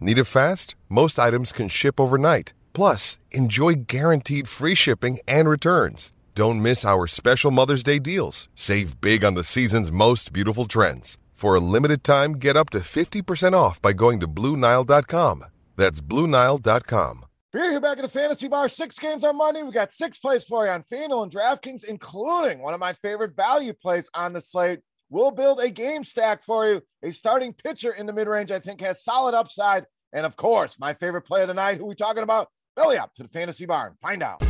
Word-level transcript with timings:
Need 0.00 0.16
it 0.18 0.24
fast? 0.24 0.74
Most 0.88 1.18
items 1.18 1.52
can 1.52 1.68
ship 1.68 2.00
overnight. 2.00 2.54
Plus, 2.72 3.18
enjoy 3.30 3.74
guaranteed 3.86 4.48
free 4.48 4.74
shipping 4.74 5.18
and 5.28 5.48
returns. 5.48 6.10
Don't 6.34 6.62
miss 6.62 6.84
our 6.84 7.06
special 7.06 7.50
Mother's 7.50 7.82
Day 7.82 7.98
deals. 7.98 8.48
Save 8.54 9.00
big 9.02 9.24
on 9.24 9.34
the 9.34 9.44
season's 9.44 9.92
most 9.92 10.32
beautiful 10.32 10.64
trends. 10.64 11.18
For 11.34 11.54
a 11.54 11.60
limited 11.60 12.02
time, 12.02 12.32
get 12.32 12.56
up 12.56 12.70
to 12.70 12.78
50% 12.78 13.52
off 13.52 13.80
by 13.82 13.92
going 13.92 14.20
to 14.20 14.28
Bluenile.com. 14.28 15.44
That's 15.76 16.00
Bluenile.com. 16.00 17.24
Beer 17.52 17.70
here 17.70 17.80
back 17.80 17.98
at 17.98 18.04
the 18.04 18.08
Fantasy 18.08 18.46
Bar. 18.46 18.68
Six 18.68 18.98
games 18.98 19.24
on 19.24 19.36
Monday. 19.36 19.62
We 19.62 19.72
got 19.72 19.92
six 19.92 20.18
plays 20.18 20.44
for 20.44 20.64
you 20.66 20.70
on 20.70 20.84
FanDuel 20.84 21.24
and 21.24 21.32
DraftKings, 21.32 21.84
including 21.84 22.60
one 22.60 22.74
of 22.74 22.80
my 22.80 22.92
favorite 22.92 23.34
value 23.34 23.72
plays 23.72 24.08
on 24.14 24.32
the 24.32 24.40
slate. 24.40 24.80
We'll 25.12 25.32
build 25.32 25.58
a 25.58 25.68
game 25.70 26.04
stack 26.04 26.40
for 26.44 26.70
you. 26.70 26.82
A 27.02 27.10
starting 27.10 27.52
pitcher 27.52 27.90
in 27.90 28.06
the 28.06 28.12
mid 28.12 28.28
range, 28.28 28.52
I 28.52 28.60
think, 28.60 28.80
has 28.80 29.02
solid 29.02 29.34
upside. 29.34 29.86
And 30.12 30.24
of 30.24 30.36
course, 30.36 30.78
my 30.78 30.94
favorite 30.94 31.22
play 31.22 31.42
of 31.42 31.48
the 31.48 31.54
night. 31.54 31.78
Who 31.78 31.86
we 31.86 31.96
talking 31.96 32.22
about? 32.22 32.46
Belly 32.76 32.96
up 32.96 33.12
to 33.14 33.24
the 33.24 33.28
Fantasy 33.28 33.66
Bar 33.66 33.88
and 33.88 33.98
find 33.98 34.22
out. 34.22 34.40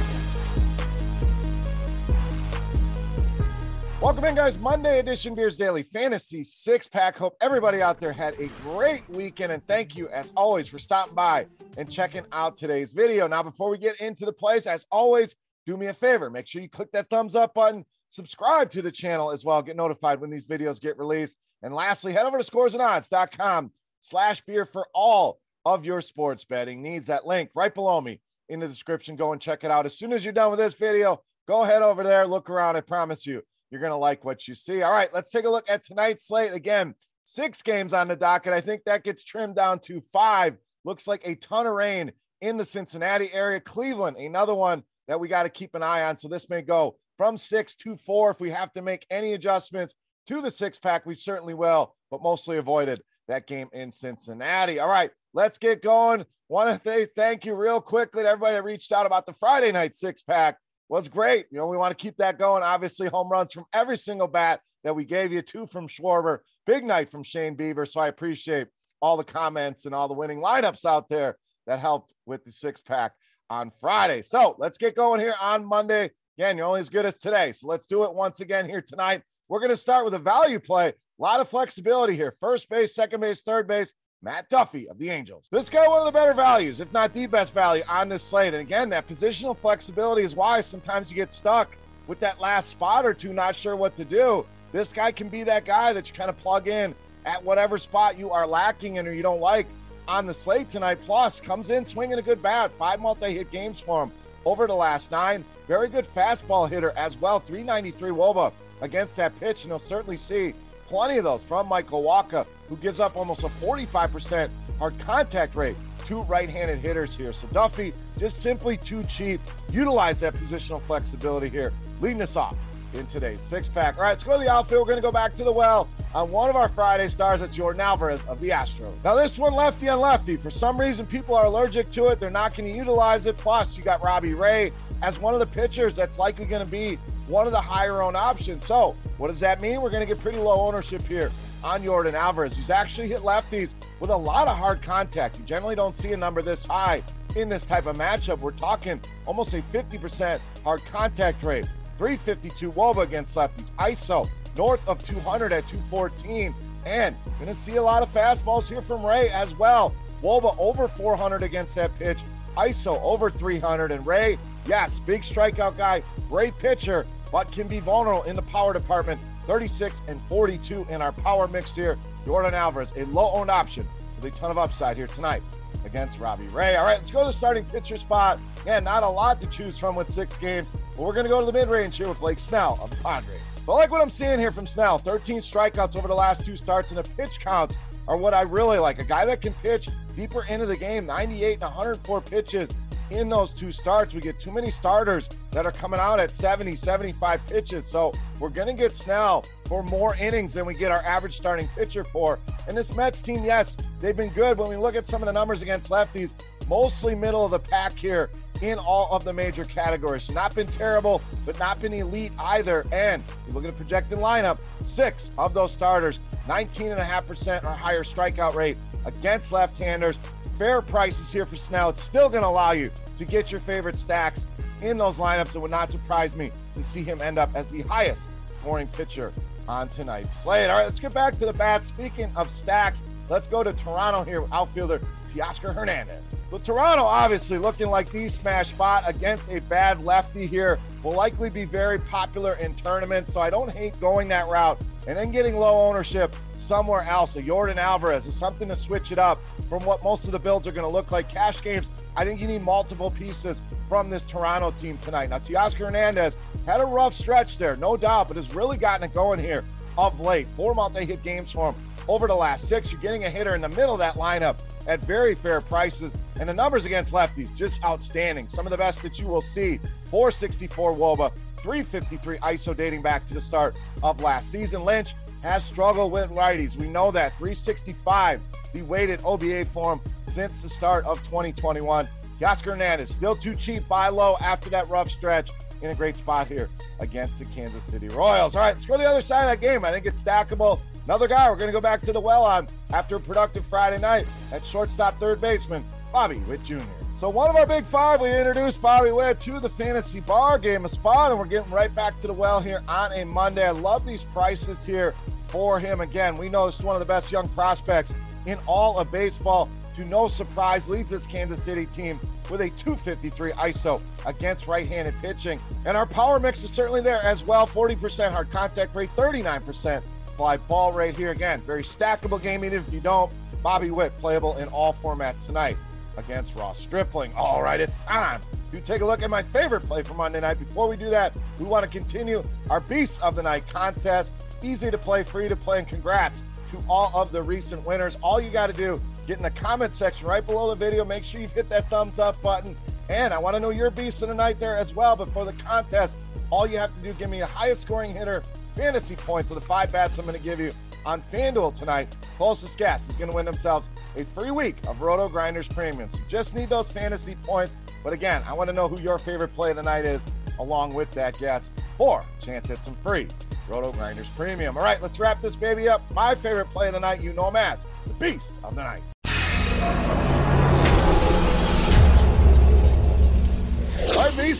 Welcome 4.02 4.24
in, 4.26 4.34
guys. 4.34 4.58
Monday 4.58 4.98
edition 4.98 5.34
Beers 5.34 5.56
Daily 5.56 5.82
Fantasy 5.82 6.44
Six 6.44 6.86
Pack. 6.86 7.16
Hope 7.16 7.36
everybody 7.40 7.80
out 7.80 7.98
there 7.98 8.12
had 8.12 8.38
a 8.38 8.48
great 8.62 9.08
weekend. 9.08 9.52
And 9.52 9.66
thank 9.66 9.96
you, 9.96 10.08
as 10.08 10.30
always, 10.36 10.68
for 10.68 10.78
stopping 10.78 11.14
by 11.14 11.46
and 11.78 11.90
checking 11.90 12.26
out 12.32 12.58
today's 12.58 12.92
video. 12.92 13.26
Now, 13.26 13.42
before 13.42 13.70
we 13.70 13.78
get 13.78 13.98
into 14.02 14.26
the 14.26 14.32
plays, 14.34 14.66
as 14.66 14.84
always, 14.92 15.34
do 15.64 15.78
me 15.78 15.86
a 15.86 15.94
favor. 15.94 16.28
Make 16.28 16.46
sure 16.46 16.60
you 16.60 16.68
click 16.68 16.92
that 16.92 17.08
thumbs 17.08 17.34
up 17.34 17.54
button, 17.54 17.86
subscribe 18.10 18.68
to 18.70 18.82
the 18.82 18.92
channel 18.92 19.30
as 19.30 19.44
well, 19.44 19.62
get 19.62 19.76
notified 19.76 20.20
when 20.20 20.28
these 20.28 20.46
videos 20.46 20.80
get 20.80 20.98
released. 20.98 21.38
And 21.62 21.74
lastly, 21.74 22.12
head 22.12 22.26
over 22.26 22.38
to 22.38 22.44
scoresandodds.com 22.44 23.72
slash 24.00 24.42
beer 24.42 24.66
for 24.66 24.86
all 24.94 25.40
of 25.64 25.86
your 25.86 26.00
sports 26.00 26.44
betting 26.44 26.82
needs. 26.82 27.06
That 27.06 27.26
link 27.26 27.50
right 27.54 27.74
below 27.74 28.00
me 28.00 28.20
in 28.48 28.60
the 28.60 28.68
description. 28.68 29.16
Go 29.16 29.32
and 29.32 29.40
check 29.40 29.64
it 29.64 29.70
out. 29.70 29.86
As 29.86 29.96
soon 29.96 30.12
as 30.12 30.24
you're 30.24 30.32
done 30.32 30.50
with 30.50 30.58
this 30.58 30.74
video, 30.74 31.22
go 31.48 31.62
ahead 31.62 31.82
over 31.82 32.02
there, 32.02 32.26
look 32.26 32.50
around. 32.50 32.76
I 32.76 32.80
promise 32.80 33.26
you, 33.26 33.42
you're 33.70 33.80
going 33.80 33.92
to 33.92 33.96
like 33.96 34.24
what 34.24 34.48
you 34.48 34.54
see. 34.54 34.82
All 34.82 34.92
right, 34.92 35.12
let's 35.14 35.30
take 35.30 35.44
a 35.44 35.50
look 35.50 35.68
at 35.70 35.84
tonight's 35.84 36.26
slate. 36.26 36.52
Again, 36.52 36.94
six 37.24 37.62
games 37.62 37.92
on 37.92 38.08
the 38.08 38.16
docket. 38.16 38.52
I 38.52 38.60
think 38.60 38.82
that 38.84 39.04
gets 39.04 39.22
trimmed 39.24 39.56
down 39.56 39.78
to 39.80 40.02
five. 40.12 40.56
Looks 40.84 41.06
like 41.06 41.22
a 41.24 41.34
ton 41.36 41.66
of 41.66 41.74
rain 41.74 42.12
in 42.40 42.56
the 42.56 42.64
Cincinnati 42.64 43.30
area. 43.32 43.60
Cleveland, 43.60 44.16
another 44.16 44.54
one 44.54 44.82
that 45.08 45.20
we 45.20 45.28
got 45.28 45.42
to 45.42 45.50
keep 45.50 45.74
an 45.74 45.82
eye 45.82 46.04
on. 46.04 46.16
So 46.16 46.28
this 46.28 46.48
may 46.48 46.62
go 46.62 46.96
from 47.20 47.36
six 47.36 47.76
to 47.76 47.98
four. 47.98 48.30
If 48.30 48.40
we 48.40 48.48
have 48.48 48.72
to 48.72 48.80
make 48.80 49.04
any 49.10 49.34
adjustments 49.34 49.94
to 50.26 50.40
the 50.40 50.50
six 50.50 50.78
pack, 50.78 51.04
we 51.04 51.14
certainly 51.14 51.52
will, 51.52 51.94
but 52.10 52.22
mostly 52.22 52.56
avoided 52.56 53.02
that 53.28 53.46
game 53.46 53.68
in 53.74 53.92
Cincinnati. 53.92 54.80
All 54.80 54.88
right, 54.88 55.10
let's 55.34 55.58
get 55.58 55.82
going. 55.82 56.24
Want 56.48 56.70
to 56.70 56.90
say 56.90 57.06
thank 57.14 57.44
you 57.44 57.54
real 57.56 57.78
quickly 57.78 58.22
to 58.22 58.28
everybody 58.30 58.54
that 58.54 58.64
reached 58.64 58.90
out 58.90 59.04
about 59.04 59.26
the 59.26 59.34
Friday 59.34 59.70
night 59.70 59.94
six 59.94 60.22
pack 60.22 60.56
was 60.88 61.08
great. 61.08 61.44
You 61.50 61.58
know, 61.58 61.66
we 61.66 61.76
want 61.76 61.90
to 61.90 62.02
keep 62.02 62.16
that 62.16 62.38
going. 62.38 62.62
Obviously, 62.62 63.06
home 63.08 63.30
runs 63.30 63.52
from 63.52 63.66
every 63.74 63.98
single 63.98 64.26
bat 64.26 64.62
that 64.82 64.96
we 64.96 65.04
gave 65.04 65.30
you, 65.30 65.42
two 65.42 65.66
from 65.66 65.88
Schwarber, 65.88 66.38
big 66.66 66.86
night 66.86 67.10
from 67.10 67.22
Shane 67.22 67.54
Bieber. 67.54 67.86
So 67.86 68.00
I 68.00 68.08
appreciate 68.08 68.68
all 69.02 69.18
the 69.18 69.24
comments 69.24 69.84
and 69.84 69.94
all 69.94 70.08
the 70.08 70.14
winning 70.14 70.40
lineups 70.40 70.86
out 70.86 71.10
there 71.10 71.36
that 71.66 71.80
helped 71.80 72.14
with 72.24 72.46
the 72.46 72.50
six 72.50 72.80
pack 72.80 73.12
on 73.50 73.72
Friday. 73.78 74.22
So 74.22 74.54
let's 74.56 74.78
get 74.78 74.96
going 74.96 75.20
here 75.20 75.34
on 75.38 75.66
Monday. 75.66 76.12
Again, 76.40 76.56
you're 76.56 76.66
only 76.66 76.80
as 76.80 76.88
good 76.88 77.04
as 77.04 77.18
today. 77.18 77.52
So 77.52 77.66
let's 77.66 77.84
do 77.84 78.04
it 78.04 78.14
once 78.14 78.40
again 78.40 78.66
here 78.66 78.80
tonight. 78.80 79.20
We're 79.50 79.58
going 79.58 79.72
to 79.72 79.76
start 79.76 80.06
with 80.06 80.14
a 80.14 80.18
value 80.18 80.58
play. 80.58 80.88
A 80.88 80.94
lot 81.18 81.38
of 81.38 81.50
flexibility 81.50 82.16
here. 82.16 82.34
First 82.40 82.70
base, 82.70 82.94
second 82.94 83.20
base, 83.20 83.42
third 83.42 83.68
base. 83.68 83.92
Matt 84.22 84.48
Duffy 84.48 84.88
of 84.88 84.98
the 84.98 85.10
Angels. 85.10 85.48
This 85.52 85.68
guy, 85.68 85.86
one 85.86 85.98
of 85.98 86.06
the 86.06 86.12
better 86.12 86.32
values, 86.32 86.80
if 86.80 86.90
not 86.94 87.12
the 87.12 87.26
best 87.26 87.52
value 87.52 87.82
on 87.86 88.08
this 88.08 88.22
slate. 88.22 88.54
And 88.54 88.62
again, 88.62 88.88
that 88.88 89.06
positional 89.06 89.54
flexibility 89.54 90.22
is 90.22 90.34
why 90.34 90.62
sometimes 90.62 91.10
you 91.10 91.14
get 91.14 91.30
stuck 91.30 91.76
with 92.06 92.18
that 92.20 92.40
last 92.40 92.70
spot 92.70 93.04
or 93.04 93.12
two, 93.12 93.34
not 93.34 93.54
sure 93.54 93.76
what 93.76 93.94
to 93.96 94.04
do. 94.06 94.46
This 94.72 94.94
guy 94.94 95.12
can 95.12 95.28
be 95.28 95.42
that 95.42 95.66
guy 95.66 95.92
that 95.92 96.08
you 96.08 96.14
kind 96.14 96.30
of 96.30 96.38
plug 96.38 96.68
in 96.68 96.94
at 97.26 97.44
whatever 97.44 97.76
spot 97.76 98.16
you 98.16 98.30
are 98.30 98.46
lacking 98.46 98.96
in 98.96 99.06
or 99.06 99.12
you 99.12 99.22
don't 99.22 99.42
like 99.42 99.66
on 100.08 100.24
the 100.24 100.32
slate 100.32 100.70
tonight. 100.70 101.00
Plus, 101.04 101.38
comes 101.38 101.68
in 101.68 101.84
swinging 101.84 102.18
a 102.18 102.22
good 102.22 102.42
bat. 102.42 102.70
Five 102.78 102.98
multi 102.98 103.30
hit 103.34 103.50
games 103.50 103.78
for 103.78 104.04
him 104.04 104.12
over 104.44 104.66
the 104.66 104.74
last 104.74 105.10
nine. 105.10 105.44
Very 105.68 105.88
good 105.88 106.06
fastball 106.14 106.68
hitter 106.68 106.92
as 106.96 107.16
well. 107.16 107.40
393 107.40 108.10
Woba 108.10 108.52
against 108.80 109.16
that 109.16 109.38
pitch. 109.38 109.62
And 109.62 109.70
you'll 109.70 109.78
certainly 109.78 110.16
see 110.16 110.54
plenty 110.88 111.18
of 111.18 111.24
those 111.24 111.44
from 111.44 111.68
Michael 111.68 112.02
Wacha, 112.02 112.46
who 112.68 112.76
gives 112.76 113.00
up 113.00 113.16
almost 113.16 113.44
a 113.44 113.48
45% 113.48 114.50
hard 114.78 114.98
contact 114.98 115.54
rate 115.54 115.76
to 116.06 116.22
right-handed 116.22 116.78
hitters 116.78 117.14
here. 117.14 117.32
So 117.32 117.46
Duffy 117.48 117.92
just 118.18 118.42
simply 118.42 118.76
too 118.76 119.04
cheap. 119.04 119.40
Utilize 119.70 120.20
that 120.20 120.34
positional 120.34 120.80
flexibility 120.80 121.48
here, 121.48 121.72
leading 122.00 122.22
us 122.22 122.34
off 122.34 122.56
in 122.94 123.06
today's 123.06 123.40
six 123.40 123.68
pack. 123.68 123.96
All 123.96 124.02
right, 124.02 124.08
let's 124.10 124.24
go 124.24 124.36
to 124.36 124.42
the 124.42 124.50
outfield. 124.50 124.80
We're 124.80 124.92
going 124.92 125.02
to 125.02 125.06
go 125.06 125.12
back 125.12 125.34
to 125.34 125.44
the 125.44 125.52
well 125.52 125.88
on 126.14 126.30
one 126.30 126.50
of 126.50 126.56
our 126.56 126.68
Friday 126.68 127.08
stars. 127.08 127.40
That's 127.40 127.56
Yordan 127.56 127.78
Alvarez 127.78 128.24
of 128.26 128.40
the 128.40 128.50
Astros. 128.50 128.94
Now, 129.04 129.14
this 129.14 129.38
one 129.38 129.54
lefty 129.54 129.88
on 129.88 130.00
lefty. 130.00 130.36
For 130.36 130.50
some 130.50 130.78
reason, 130.78 131.06
people 131.06 131.34
are 131.34 131.46
allergic 131.46 131.90
to 131.92 132.06
it. 132.08 132.18
They're 132.18 132.30
not 132.30 132.56
going 132.56 132.70
to 132.70 132.76
utilize 132.76 133.26
it. 133.26 133.36
Plus, 133.38 133.76
you 133.76 133.82
got 133.82 134.02
Robbie 134.02 134.34
Ray 134.34 134.72
as 135.02 135.18
one 135.18 135.34
of 135.34 135.40
the 135.40 135.46
pitchers 135.46 135.94
that's 135.96 136.18
likely 136.18 136.44
going 136.44 136.64
to 136.64 136.70
be 136.70 136.96
one 137.26 137.46
of 137.46 137.52
the 137.52 137.60
higher 137.60 138.02
owned 138.02 138.16
options. 138.16 138.66
So, 138.66 138.96
what 139.18 139.28
does 139.28 139.40
that 139.40 139.60
mean? 139.60 139.80
We're 139.80 139.90
going 139.90 140.06
to 140.06 140.12
get 140.12 140.20
pretty 140.22 140.38
low 140.38 140.60
ownership 140.66 141.06
here 141.06 141.30
on 141.62 141.82
Yordan 141.82 142.14
Alvarez, 142.14 142.56
who's 142.56 142.70
actually 142.70 143.08
hit 143.08 143.20
lefties 143.20 143.74
with 144.00 144.10
a 144.10 144.16
lot 144.16 144.48
of 144.48 144.56
hard 144.56 144.82
contact. 144.82 145.38
You 145.38 145.44
generally 145.44 145.76
don't 145.76 145.94
see 145.94 146.12
a 146.12 146.16
number 146.16 146.42
this 146.42 146.64
high 146.64 147.02
in 147.36 147.48
this 147.48 147.64
type 147.64 147.86
of 147.86 147.96
matchup. 147.96 148.40
We're 148.40 148.50
talking 148.50 149.00
almost 149.26 149.54
a 149.54 149.62
50% 149.72 150.40
hard 150.64 150.84
contact 150.86 151.44
rate. 151.44 151.68
352 151.98 152.72
Woba 152.72 153.02
against 153.02 153.36
lefties. 153.36 153.70
ISO 153.72 154.28
north 154.56 154.86
of 154.88 155.02
200 155.04 155.52
at 155.52 155.66
214. 155.68 156.54
And 156.86 157.16
going 157.34 157.46
to 157.46 157.54
see 157.54 157.76
a 157.76 157.82
lot 157.82 158.02
of 158.02 158.12
fastballs 158.12 158.68
here 158.68 158.82
from 158.82 159.04
Ray 159.04 159.28
as 159.30 159.56
well. 159.56 159.94
Woba 160.22 160.54
over 160.58 160.88
400 160.88 161.42
against 161.42 161.74
that 161.74 161.96
pitch. 161.98 162.18
ISO 162.56 163.00
over 163.02 163.30
300. 163.30 163.92
And 163.92 164.06
Ray, 164.06 164.38
yes, 164.66 164.98
big 164.98 165.22
strikeout 165.22 165.76
guy, 165.76 166.02
great 166.28 166.56
pitcher, 166.58 167.06
but 167.30 167.52
can 167.52 167.68
be 167.68 167.80
vulnerable 167.80 168.22
in 168.24 168.36
the 168.36 168.42
power 168.42 168.72
department. 168.72 169.20
36 169.44 170.02
and 170.08 170.20
42 170.22 170.86
in 170.90 171.02
our 171.02 171.12
power 171.12 171.48
mix 171.48 171.74
here. 171.74 171.98
Yordan 172.24 172.52
Alvarez, 172.52 172.92
a 172.96 173.04
low 173.06 173.30
owned 173.32 173.50
option 173.50 173.86
with 174.16 174.32
a 174.32 174.38
ton 174.38 174.50
of 174.50 174.58
upside 174.58 174.96
here 174.96 175.06
tonight 175.06 175.42
against 175.84 176.20
Robbie 176.20 176.48
Ray. 176.48 176.76
All 176.76 176.84
right, 176.84 176.98
let's 176.98 177.10
go 177.10 177.20
to 177.20 177.26
the 177.26 177.32
starting 177.32 177.64
pitcher 177.64 177.96
spot. 177.96 178.38
Yeah, 178.66 178.80
not 178.80 179.02
a 179.02 179.08
lot 179.08 179.40
to 179.40 179.46
choose 179.48 179.78
from 179.78 179.96
with 179.96 180.10
six 180.10 180.36
games, 180.36 180.70
but 180.96 181.02
we're 181.02 181.14
going 181.14 181.24
to 181.24 181.30
go 181.30 181.40
to 181.40 181.46
the 181.46 181.52
mid 181.52 181.68
range 181.68 181.96
here 181.96 182.08
with 182.08 182.20
Blake 182.20 182.38
Snell 182.38 182.78
of 182.82 182.90
the 182.90 182.96
Padres. 182.96 183.40
I 183.70 183.74
like 183.74 183.92
what 183.92 184.02
I'm 184.02 184.10
seeing 184.10 184.40
here 184.40 184.50
from 184.50 184.66
Snell. 184.66 184.98
13 184.98 185.38
strikeouts 185.38 185.96
over 185.96 186.08
the 186.08 186.14
last 186.14 186.44
two 186.44 186.56
starts, 186.56 186.90
and 186.90 186.98
the 186.98 187.08
pitch 187.10 187.38
counts 187.38 187.78
are 188.08 188.16
what 188.16 188.34
I 188.34 188.42
really 188.42 188.80
like. 188.80 188.98
A 188.98 189.04
guy 189.04 189.24
that 189.26 189.40
can 189.40 189.54
pitch 189.62 189.88
deeper 190.16 190.44
into 190.46 190.66
the 190.66 190.76
game, 190.76 191.06
98 191.06 191.52
and 191.52 191.62
104 191.62 192.20
pitches 192.20 192.68
in 193.10 193.28
those 193.28 193.52
two 193.52 193.70
starts. 193.70 194.12
We 194.12 194.22
get 194.22 194.40
too 194.40 194.50
many 194.50 194.72
starters 194.72 195.28
that 195.52 195.66
are 195.66 195.70
coming 195.70 196.00
out 196.00 196.18
at 196.18 196.32
70, 196.32 196.74
75 196.74 197.46
pitches. 197.46 197.86
So 197.86 198.12
we're 198.40 198.48
going 198.48 198.66
to 198.66 198.72
get 198.72 198.96
Snell 198.96 199.44
for 199.66 199.84
more 199.84 200.16
innings 200.16 200.52
than 200.52 200.66
we 200.66 200.74
get 200.74 200.90
our 200.90 201.04
average 201.04 201.36
starting 201.36 201.68
pitcher 201.76 202.02
for. 202.02 202.40
And 202.66 202.76
this 202.76 202.92
Mets 202.96 203.22
team, 203.22 203.44
yes, 203.44 203.76
they've 204.00 204.16
been 204.16 204.32
good. 204.32 204.58
When 204.58 204.68
we 204.68 204.78
look 204.78 204.96
at 204.96 205.06
some 205.06 205.22
of 205.22 205.26
the 205.26 205.32
numbers 205.32 205.62
against 205.62 205.90
lefties, 205.90 206.34
mostly 206.66 207.14
middle 207.14 207.44
of 207.44 207.52
the 207.52 207.60
pack 207.60 207.96
here 207.96 208.30
in 208.60 208.78
all 208.78 209.08
of 209.10 209.24
the 209.24 209.32
major 209.32 209.64
categories. 209.64 210.30
Not 210.30 210.54
been 210.54 210.66
terrible, 210.66 211.22
but 211.44 211.58
not 211.58 211.80
been 211.80 211.92
elite 211.92 212.32
either. 212.38 212.86
And 212.92 213.22
you 213.46 213.52
look 213.52 213.64
at 213.64 213.70
the 213.70 213.76
projected 213.76 214.18
lineup, 214.18 214.60
six 214.84 215.32
of 215.38 215.54
those 215.54 215.72
starters, 215.72 216.20
19.5% 216.46 217.64
or 217.64 217.70
higher 217.70 218.02
strikeout 218.02 218.54
rate 218.54 218.76
against 219.06 219.52
left 219.52 219.76
handers 219.76 220.18
fair 220.60 220.82
prices 220.82 221.32
here 221.32 221.46
for 221.46 221.56
Snell. 221.56 221.88
It's 221.88 222.02
still 222.02 222.28
going 222.28 222.42
to 222.42 222.48
allow 222.48 222.72
you 222.72 222.90
to 223.16 223.24
get 223.24 223.50
your 223.50 223.62
favorite 223.62 223.96
stacks 223.96 224.46
in 224.82 224.98
those 224.98 225.18
lineups. 225.18 225.56
It 225.56 225.58
would 225.58 225.70
not 225.70 225.90
surprise 225.90 226.36
me 226.36 226.52
to 226.74 226.82
see 226.82 227.02
him 227.02 227.22
end 227.22 227.38
up 227.38 227.54
as 227.54 227.70
the 227.70 227.80
highest 227.80 228.28
scoring 228.52 228.86
pitcher 228.88 229.32
on 229.66 229.88
tonight's 229.88 230.36
slate. 230.36 230.68
All 230.68 230.76
right, 230.76 230.84
let's 230.84 231.00
get 231.00 231.14
back 231.14 231.38
to 231.38 231.46
the 231.46 231.54
bat. 231.54 231.86
Speaking 231.86 232.30
of 232.36 232.50
stacks, 232.50 233.04
let's 233.30 233.46
go 233.46 233.62
to 233.62 233.72
Toronto 233.72 234.22
here, 234.22 234.42
with 234.42 234.52
outfielder 234.52 235.00
Teoscar 235.32 235.74
Hernandez. 235.74 236.36
So 236.50 236.58
Toronto 236.58 237.04
obviously 237.04 237.58
looking 237.58 237.90
like 237.90 238.10
the 238.10 238.28
smash 238.28 238.70
spot 238.70 239.04
against 239.06 239.52
a 239.52 239.60
bad 239.60 240.04
lefty 240.04 240.46
here 240.46 240.80
will 241.04 241.12
likely 241.12 241.48
be 241.48 241.64
very 241.64 242.00
popular 242.00 242.54
in 242.54 242.74
tournaments. 242.74 243.32
So 243.32 243.40
I 243.40 243.50
don't 243.50 243.70
hate 243.70 243.98
going 244.00 244.28
that 244.30 244.48
route 244.48 244.80
and 245.06 245.16
then 245.16 245.30
getting 245.30 245.56
low 245.56 245.78
ownership 245.88 246.34
somewhere 246.58 247.02
else. 247.02 247.36
A 247.36 247.42
Yordan 247.42 247.76
Alvarez 247.76 248.26
is 248.26 248.34
something 248.34 248.66
to 248.66 248.74
switch 248.74 249.12
it 249.12 249.18
up 249.18 249.40
from 249.68 249.84
what 249.84 250.02
most 250.02 250.24
of 250.24 250.32
the 250.32 250.40
builds 250.40 250.66
are 250.66 250.72
going 250.72 250.86
to 250.86 250.92
look 250.92 251.12
like. 251.12 251.28
Cash 251.28 251.62
games, 251.62 251.88
I 252.16 252.24
think 252.24 252.40
you 252.40 252.48
need 252.48 252.62
multiple 252.62 253.12
pieces 253.12 253.62
from 253.88 254.10
this 254.10 254.24
Toronto 254.24 254.72
team 254.72 254.98
tonight. 254.98 255.30
Now, 255.30 255.38
Teoscar 255.38 255.86
Hernandez 255.86 256.36
had 256.66 256.80
a 256.80 256.84
rough 256.84 257.14
stretch 257.14 257.58
there, 257.58 257.76
no 257.76 257.96
doubt, 257.96 258.26
but 258.26 258.36
has 258.36 258.52
really 258.52 258.76
gotten 258.76 259.04
it 259.04 259.14
going 259.14 259.38
here 259.38 259.64
of 259.96 260.18
late. 260.18 260.48
Four 260.56 260.74
multi 260.74 261.04
hit 261.04 261.22
games 261.22 261.52
for 261.52 261.72
him 261.72 261.80
over 262.08 262.26
the 262.26 262.34
last 262.34 262.66
six. 262.66 262.90
You're 262.90 263.00
getting 263.00 263.24
a 263.24 263.30
hitter 263.30 263.54
in 263.54 263.60
the 263.60 263.68
middle 263.68 263.92
of 263.92 264.00
that 264.00 264.14
lineup 264.14 264.60
at 264.90 264.98
very 265.00 265.36
fair 265.36 265.60
prices. 265.60 266.12
And 266.40 266.48
the 266.48 266.52
numbers 266.52 266.84
against 266.84 267.14
lefties, 267.14 267.54
just 267.54 267.82
outstanding. 267.84 268.48
Some 268.48 268.66
of 268.66 268.72
the 268.72 268.76
best 268.76 269.02
that 269.02 269.20
you 269.20 269.26
will 269.26 269.40
see 269.40 269.78
464 270.10 270.94
Woba, 270.94 271.32
353 271.58 272.38
ISO 272.38 272.76
dating 272.76 273.00
back 273.00 273.24
to 273.26 273.34
the 273.34 273.40
start 273.40 273.78
of 274.02 274.20
last 274.20 274.50
season. 274.50 274.84
Lynch 274.84 275.14
has 275.42 275.64
struggled 275.64 276.10
with 276.10 276.28
righties. 276.30 276.76
We 276.76 276.88
know 276.88 277.12
that. 277.12 277.36
365, 277.36 278.44
the 278.72 278.82
weighted 278.82 279.20
OBA 279.24 279.66
form 279.66 280.00
since 280.28 280.60
the 280.60 280.68
start 280.68 281.06
of 281.06 281.18
2021. 281.24 282.08
Oscar 282.44 282.70
Hernandez 282.70 283.10
still 283.10 283.36
too 283.36 283.54
cheap, 283.54 283.86
buy 283.86 284.08
low 284.08 284.36
after 284.40 284.70
that 284.70 284.88
rough 284.88 285.10
stretch 285.10 285.50
in 285.82 285.90
a 285.90 285.94
great 285.94 286.16
spot 286.16 286.48
here 286.48 286.68
against 286.98 287.38
the 287.38 287.44
Kansas 287.46 287.84
City 287.84 288.08
Royals. 288.08 288.56
All 288.56 288.62
right, 288.62 288.72
let's 288.72 288.86
go 288.86 288.96
to 288.96 289.02
the 289.02 289.08
other 289.08 289.22
side 289.22 289.44
of 289.44 289.50
that 289.50 289.60
game. 289.60 289.84
I 289.84 289.92
think 289.92 290.06
it's 290.06 290.22
stackable. 290.22 290.80
Another 291.10 291.26
guy 291.26 291.50
we're 291.50 291.56
going 291.56 291.68
to 291.68 291.72
go 291.72 291.80
back 291.80 292.00
to 292.02 292.12
the 292.12 292.20
well 292.20 292.44
on 292.44 292.68
after 292.92 293.16
a 293.16 293.20
productive 293.20 293.64
Friday 293.64 293.98
night 293.98 294.28
at 294.52 294.64
shortstop 294.64 295.16
third 295.16 295.40
baseman, 295.40 295.84
Bobby 296.12 296.38
Witt 296.46 296.62
Jr. 296.62 296.78
So 297.18 297.28
one 297.28 297.50
of 297.50 297.56
our 297.56 297.66
big 297.66 297.84
five, 297.84 298.20
we 298.20 298.30
introduced 298.30 298.80
Bobby 298.80 299.10
Witt 299.10 299.40
to 299.40 299.58
the 299.58 299.68
fantasy 299.68 300.20
bar 300.20 300.56
game, 300.56 300.84
a 300.84 300.88
spot, 300.88 301.32
and 301.32 301.40
we're 301.40 301.48
getting 301.48 301.68
right 301.72 301.92
back 301.92 302.20
to 302.20 302.28
the 302.28 302.32
well 302.32 302.60
here 302.60 302.80
on 302.86 303.12
a 303.12 303.24
Monday. 303.24 303.66
I 303.66 303.72
love 303.72 304.06
these 304.06 304.22
prices 304.22 304.86
here 304.86 305.12
for 305.48 305.80
him. 305.80 306.00
Again, 306.00 306.36
we 306.36 306.48
know 306.48 306.66
this 306.66 306.78
is 306.78 306.84
one 306.84 306.94
of 306.94 307.00
the 307.00 307.12
best 307.12 307.32
young 307.32 307.48
prospects 307.48 308.14
in 308.46 308.56
all 308.68 308.96
of 308.96 309.10
baseball. 309.10 309.68
To 309.96 310.04
no 310.04 310.28
surprise, 310.28 310.88
leads 310.88 311.10
this 311.10 311.26
Kansas 311.26 311.60
City 311.60 311.86
team 311.86 312.20
with 312.48 312.60
a 312.60 312.70
253 312.70 313.50
ISO 313.54 314.00
against 314.26 314.68
right-handed 314.68 315.14
pitching. 315.20 315.58
And 315.86 315.96
our 315.96 316.06
power 316.06 316.38
mix 316.38 316.62
is 316.62 316.70
certainly 316.70 317.00
there 317.00 317.20
as 317.24 317.42
well. 317.42 317.66
40% 317.66 318.30
hard 318.30 318.48
contact 318.52 318.94
rate, 318.94 319.10
39% 319.16 320.04
fly 320.40 320.56
ball 320.56 320.90
right 320.90 321.14
here. 321.14 321.32
Again, 321.32 321.60
very 321.60 321.82
stackable 321.82 322.42
game, 322.42 322.64
even 322.64 322.78
if 322.78 322.90
you 322.90 322.98
don't. 322.98 323.30
Bobby 323.62 323.90
Witt 323.90 324.16
playable 324.16 324.56
in 324.56 324.68
all 324.68 324.94
formats 324.94 325.44
tonight 325.44 325.76
against 326.16 326.56
Ross 326.56 326.80
Stripling. 326.80 327.30
All 327.34 327.62
right, 327.62 327.78
it's 327.78 327.98
time 328.04 328.40
to 328.72 328.80
take 328.80 329.02
a 329.02 329.04
look 329.04 329.20
at 329.22 329.28
my 329.28 329.42
favorite 329.42 329.82
play 329.82 330.02
for 330.02 330.14
Monday 330.14 330.40
night. 330.40 330.58
Before 330.58 330.88
we 330.88 330.96
do 330.96 331.10
that, 331.10 331.36
we 331.58 331.66
want 331.66 331.84
to 331.84 331.90
continue 331.90 332.42
our 332.70 332.80
Beast 332.80 333.20
of 333.20 333.36
the 333.36 333.42
Night 333.42 333.68
contest. 333.68 334.32
Easy 334.62 334.90
to 334.90 334.96
play, 334.96 335.24
free 335.24 335.46
to 335.46 335.56
play, 335.56 335.80
and 335.80 335.86
congrats 335.86 336.42
to 336.70 336.82
all 336.88 337.14
of 337.14 337.32
the 337.32 337.42
recent 337.42 337.84
winners. 337.84 338.16
All 338.22 338.40
you 338.40 338.48
got 338.48 338.68
to 338.68 338.72
do, 338.72 338.98
get 339.26 339.36
in 339.36 339.42
the 339.42 339.50
comment 339.50 339.92
section 339.92 340.26
right 340.26 340.46
below 340.46 340.70
the 340.70 340.74
video. 340.74 341.04
Make 341.04 341.22
sure 341.22 341.42
you 341.42 341.48
hit 341.48 341.68
that 341.68 341.90
thumbs 341.90 342.18
up 342.18 342.40
button. 342.40 342.74
And 343.10 343.34
I 343.34 343.38
want 343.38 343.56
to 343.56 343.60
know 343.60 343.68
your 343.68 343.90
Beast 343.90 344.22
of 344.22 344.30
the 344.30 344.34
Night 344.34 344.58
there 344.58 344.78
as 344.78 344.94
well. 344.94 345.16
But 345.16 345.28
for 345.28 345.44
the 345.44 345.52
contest, 345.52 346.16
all 346.48 346.66
you 346.66 346.78
have 346.78 346.94
to 346.94 347.02
do, 347.02 347.12
give 347.12 347.28
me 347.28 347.42
a 347.42 347.46
highest 347.46 347.82
scoring 347.82 348.14
hitter 348.14 348.42
fantasy 348.80 349.14
points 349.14 349.50
of 349.50 349.56
the 349.56 349.60
five 349.60 349.92
bats 349.92 350.16
I'm 350.16 350.24
going 350.24 350.38
to 350.38 350.42
give 350.42 350.58
you 350.58 350.72
on 351.04 351.22
FanDuel 351.30 351.78
tonight. 351.78 352.16
Closest 352.38 352.78
guest 352.78 353.10
is 353.10 353.16
going 353.16 353.28
to 353.28 353.36
win 353.36 353.44
themselves 353.44 353.90
a 354.16 354.24
free 354.24 354.50
week 354.50 354.76
of 354.88 355.00
RotoGrinders 355.00 355.72
premiums. 355.74 356.14
You 356.16 356.24
just 356.28 356.54
need 356.54 356.70
those 356.70 356.90
fantasy 356.90 357.36
points. 357.44 357.76
But 358.02 358.14
again, 358.14 358.42
I 358.46 358.54
want 358.54 358.68
to 358.68 358.72
know 358.72 358.88
who 358.88 358.98
your 359.02 359.18
favorite 359.18 359.54
play 359.54 359.70
of 359.70 359.76
the 359.76 359.82
night 359.82 360.06
is 360.06 360.24
along 360.58 360.94
with 360.94 361.10
that 361.10 361.38
guest 361.38 361.72
for 361.98 362.24
chance 362.40 362.70
at 362.70 362.82
some 362.82 362.96
free 363.02 363.28
RotoGrinders 363.68 364.34
premium. 364.34 364.78
All 364.78 364.82
right, 364.82 365.00
let's 365.02 365.18
wrap 365.20 365.42
this 365.42 365.56
baby 365.56 365.86
up. 365.86 366.02
My 366.14 366.34
favorite 366.34 366.68
play 366.68 366.86
of 366.88 366.94
the 366.94 367.00
night, 367.00 367.22
you 367.22 367.34
know 367.34 367.50
as 367.50 367.84
the 368.06 368.14
Beast 368.14 368.54
of 368.64 368.74
the 368.76 368.82
Night. 368.82 370.19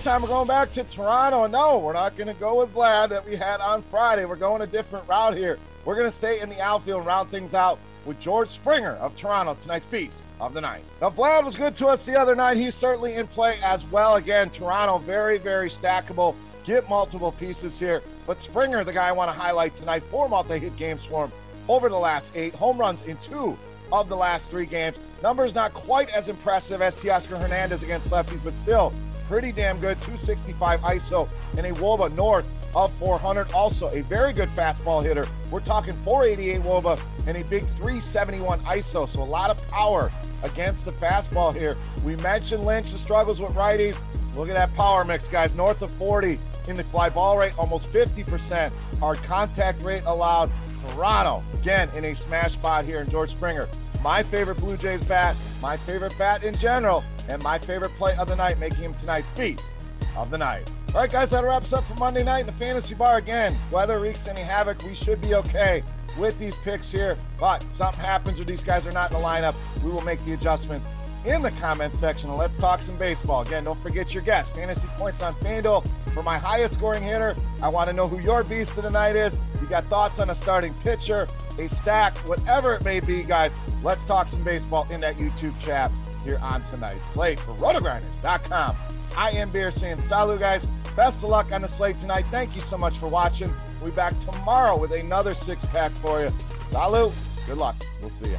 Beast 0.01 0.09
time. 0.09 0.23
We're 0.23 0.29
going 0.29 0.47
back 0.47 0.73
to 0.73 0.85
Toronto. 0.85 1.47
No, 1.47 1.77
we're 1.77 1.93
not 1.93 2.17
going 2.17 2.29
to 2.29 2.41
go 2.41 2.61
with 2.61 2.73
Vlad 2.73 3.11
that 3.11 3.27
we 3.27 3.37
had 3.37 3.61
on 3.61 3.83
Friday. 3.91 4.25
We're 4.25 4.37
going 4.37 4.63
a 4.63 4.67
different 4.67 5.07
route 5.07 5.37
here. 5.37 5.59
We're 5.85 5.95
going 5.95 6.07
to 6.07 6.17
stay 6.17 6.41
in 6.41 6.49
the 6.49 6.59
outfield 6.59 7.01
and 7.01 7.07
round 7.07 7.31
things 7.31 7.53
out 7.53 7.79
with 8.07 8.19
George 8.19 8.49
Springer 8.49 8.93
of 8.93 9.15
Toronto, 9.15 9.59
tonight's 9.61 9.85
Beast 9.85 10.27
of 10.41 10.55
the 10.55 10.61
Night. 10.63 10.85
Now, 11.03 11.11
Vlad 11.11 11.45
was 11.45 11.55
good 11.55 11.77
to 11.77 11.89
us 11.89 12.07
the 12.07 12.19
other 12.19 12.35
night. 12.35 12.57
He's 12.57 12.75
certainly 12.75 13.17
in 13.17 13.27
play 13.27 13.59
as 13.63 13.85
well. 13.85 14.15
Again, 14.15 14.49
Toronto, 14.49 14.97
very, 15.01 15.37
very 15.37 15.69
stackable. 15.69 16.35
Get 16.65 16.89
multiple 16.89 17.33
pieces 17.33 17.79
here. 17.79 18.03
But 18.27 18.41
Springer, 18.41 18.85
the 18.85 18.95
guy 18.95 19.09
I 19.09 19.13
want 19.13 19.31
to 19.31 19.39
highlight 19.39 19.75
tonight, 19.75 20.03
four 20.05 20.31
multi 20.31 20.59
hit 20.59 20.79
games 20.79 21.05
for 21.05 21.27
him 21.27 21.33
over 21.69 21.91
the 21.91 21.99
last 21.99 22.33
eight, 22.35 22.55
home 22.55 22.79
runs 22.79 23.03
in 23.03 23.19
two 23.19 23.55
of 23.93 24.09
the 24.09 24.17
last 24.17 24.51
three 24.51 24.67
games. 24.67 24.97
Numbers 25.23 25.55
not 25.55 25.75
quite 25.75 26.09
as 26.15 26.29
impressive 26.29 26.81
as 26.81 26.97
Teoscar 26.97 27.39
Hernandez 27.39 27.83
against 27.83 28.11
lefties, 28.11 28.43
but 28.43 28.57
still 28.57 28.95
pretty 29.31 29.53
damn 29.53 29.79
good. 29.79 29.97
265 30.01 30.81
ISO 30.81 31.29
and 31.57 31.65
a 31.65 31.71
Woba 31.75 32.13
north 32.17 32.45
of 32.75 32.93
400. 32.95 33.53
Also, 33.53 33.89
a 33.91 34.03
very 34.03 34.33
good 34.33 34.49
fastball 34.51 35.05
hitter. 35.05 35.25
We're 35.53 35.61
talking 35.61 35.97
488 35.99 36.61
Woba 36.63 37.01
and 37.29 37.37
a 37.37 37.45
big 37.45 37.65
371 37.65 38.59
ISO. 38.63 39.09
So, 39.09 39.23
a 39.23 39.25
lot 39.25 39.51
of 39.51 39.71
power 39.71 40.11
against 40.43 40.85
the 40.85 40.91
fastball 40.91 41.55
here. 41.55 41.77
We 42.05 42.17
mentioned 42.17 42.67
Lynch, 42.67 42.91
the 42.91 42.99
struggles 42.99 43.41
with 43.41 43.55
righties. 43.55 44.01
Look 44.35 44.49
at 44.49 44.55
that 44.55 44.75
power 44.75 45.05
mix, 45.05 45.29
guys. 45.29 45.55
North 45.55 45.81
of 45.83 45.93
40 45.93 46.37
in 46.67 46.75
the 46.75 46.83
fly 46.83 47.09
ball 47.09 47.39
rate, 47.39 47.57
almost 47.57 47.93
50%. 47.93 48.73
Hard 48.99 49.19
contact 49.19 49.81
rate 49.83 50.03
allowed. 50.07 50.51
Toronto, 50.89 51.43
again, 51.55 51.89
in 51.95 52.05
a 52.05 52.15
smash 52.15 52.53
spot 52.53 52.85
here 52.85 53.01
in 53.01 53.11
George 53.11 53.31
Springer. 53.31 53.69
My 54.03 54.23
favorite 54.23 54.59
Blue 54.59 54.77
Jays 54.77 55.05
bat, 55.05 55.37
my 55.61 55.77
favorite 55.77 56.17
bat 56.19 56.43
in 56.43 56.57
general, 56.57 57.05
and 57.29 57.43
my 57.43 57.59
favorite 57.59 57.93
play 57.99 58.17
of 58.17 58.29
the 58.29 58.37
night, 58.37 58.59
making 58.59 58.81
him 58.81 58.95
tonight's 58.95 59.31
beast 59.33 59.73
of 60.17 60.31
the 60.31 60.39
night. 60.39 60.71
All 60.95 61.01
right, 61.01 61.11
guys, 61.11 61.31
that 61.31 61.45
wraps 61.45 61.73
up 61.73 61.87
for 61.87 61.95
Monday 61.95 62.25
night 62.25 62.41
in 62.41 62.47
the 62.47 62.53
fantasy 62.53 62.95
bar 62.95 63.19
again. 63.19 63.57
Weather 63.71 64.01
wreaks 64.01 64.27
any 64.27 64.41
havoc. 64.41 64.83
We 64.83 64.95
should 64.95 65.21
be 65.21 65.35
okay 65.35 65.85
with 66.19 66.39
these 66.39 66.57
picks 66.59 66.91
here, 66.91 67.17
but 67.39 67.65
something 67.73 68.05
happens 68.05 68.41
or 68.41 68.45
these 68.45 68.65
guys 68.65 68.87
are 68.87 68.93
not 68.93 69.13
in 69.13 69.21
the 69.21 69.25
lineup. 69.25 69.55
We 69.85 69.91
will 69.91 70.01
make 70.03 70.25
the 70.25 70.33
adjustments 70.33 70.89
in 71.25 71.43
the 71.43 71.51
comment 71.53 71.95
section. 71.95 72.35
Let's 72.37 72.59
talk 72.59 72.83
some 72.83 72.97
baseball. 72.97 73.43
Again, 73.43 73.65
don't 73.65 73.79
forget 73.79 74.15
your 74.15 74.23
guess. 74.23 74.51
Fantasy 74.51 74.87
points 74.97 75.23
on 75.23 75.33
FanDuel 75.35 75.87
for 76.13 76.23
my 76.23 76.39
highest 76.39 76.75
scoring 76.75 77.03
hitter. 77.03 77.37
I 77.63 77.69
want 77.69 77.89
to 77.91 77.97
know 77.97 78.09
who 78.09 78.21
your 78.21 78.43
beast 78.45 78.77
of 78.79 78.85
the 78.85 78.91
night 78.91 79.17
is. 79.17 79.37
You 79.61 79.67
got 79.67 79.85
thoughts 79.87 80.19
on 80.19 80.31
a 80.31 80.35
starting 80.35 80.75
pitcher, 80.75 81.29
a 81.59 81.69
stack, 81.69 82.17
whatever 82.19 82.75
it 82.75 82.85
may 82.85 83.01
be, 83.01 83.23
guys. 83.23 83.55
Let's 83.83 84.05
talk 84.05 84.29
some 84.29 84.43
baseball 84.43 84.87
in 84.91 85.01
that 85.01 85.17
YouTube 85.17 85.59
chat 85.61 85.91
here 86.25 86.39
on 86.43 86.63
tonight's 86.71 87.11
slate 87.11 87.41
for 87.41 87.53
rotogrinders.com. 87.55 88.77
I 89.17 89.31
am 89.31 89.51
Beer 89.51 89.71
saying 89.71 89.99
salut, 89.99 90.41
guys. 90.41 90.67
Best 90.97 91.23
of 91.25 91.31
luck 91.31 91.53
on 91.53 91.63
the 91.63 91.69
slate 91.69 91.99
tonight. 91.99 92.25
Thank 92.27 92.55
you 92.55 92.61
so 92.61 92.77
much 92.77 92.99
for 92.99 93.09
watching. 93.09 93.53
We'll 93.81 93.91
be 93.91 93.97
back 93.97 94.19
tomorrow 94.21 94.77
with 94.77 94.93
another 94.93 95.35
six 95.35 95.65
pack 95.67 95.91
for 95.91 96.23
you. 96.23 96.31
Salut. 96.71 97.13
Good 97.47 97.59
luck. 97.59 97.77
We'll 98.01 98.11
see 98.11 98.31
you. 98.31 98.39